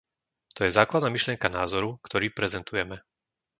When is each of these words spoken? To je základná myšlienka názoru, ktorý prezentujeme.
To 0.57 0.65
je 0.65 0.73
základná 0.79 1.09
myšlienka 1.15 1.45
názoru, 1.59 1.89
ktorý 2.07 2.27
prezentujeme. 2.39 2.97